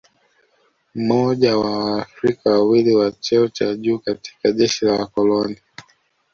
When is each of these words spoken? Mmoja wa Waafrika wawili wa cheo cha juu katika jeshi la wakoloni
Mmoja 0.95 1.57
wa 1.57 1.85
Waafrika 1.85 2.49
wawili 2.49 2.95
wa 2.95 3.11
cheo 3.11 3.47
cha 3.47 3.75
juu 3.75 3.99
katika 3.99 4.51
jeshi 4.51 4.85
la 4.85 4.91
wakoloni 4.93 5.57